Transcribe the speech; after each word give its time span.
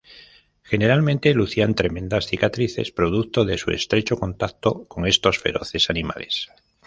Generalmente 0.63 1.31
lucían 1.35 1.75
tremendas 1.75 2.25
cicatrices, 2.25 2.91
producto 2.91 3.45
de 3.45 3.59
su 3.59 3.69
estrecho 3.69 4.17
contacto 4.17 4.87
con 4.87 5.05
estos 5.05 5.37
feroces 5.37 5.91
animales. 5.91 6.47